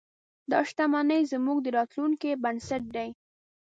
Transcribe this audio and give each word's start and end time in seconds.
دا 0.51 0.59
شتمنۍ 0.69 1.21
زموږ 1.33 1.57
د 1.63 1.67
راتلونکي 1.77 2.31
بنسټ 2.43 2.83
دی. 2.95 3.09